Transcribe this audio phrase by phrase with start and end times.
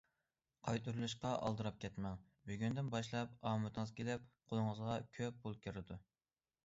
[0.67, 2.17] قايتۇرۇۋېلىشقا ئالدىراپ كەتمەڭ،
[2.51, 6.01] بۈگۈندىن باشلاپ ئامىتىڭىز كېلىپ، قولىڭىزغا كۆپ پۇل كىرىدۇ.